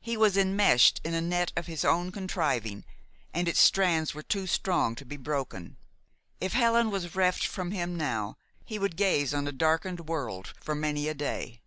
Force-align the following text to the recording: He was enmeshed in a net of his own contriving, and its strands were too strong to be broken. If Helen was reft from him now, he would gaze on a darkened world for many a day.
He 0.00 0.16
was 0.16 0.36
enmeshed 0.36 1.00
in 1.04 1.14
a 1.14 1.20
net 1.20 1.52
of 1.56 1.68
his 1.68 1.84
own 1.84 2.10
contriving, 2.10 2.84
and 3.32 3.46
its 3.46 3.60
strands 3.60 4.12
were 4.16 4.22
too 4.24 4.48
strong 4.48 4.96
to 4.96 5.04
be 5.04 5.16
broken. 5.16 5.76
If 6.40 6.54
Helen 6.54 6.90
was 6.90 7.14
reft 7.14 7.46
from 7.46 7.70
him 7.70 7.94
now, 7.96 8.36
he 8.64 8.80
would 8.80 8.96
gaze 8.96 9.32
on 9.32 9.46
a 9.46 9.52
darkened 9.52 10.08
world 10.08 10.54
for 10.60 10.74
many 10.74 11.06
a 11.06 11.14
day. 11.14 11.62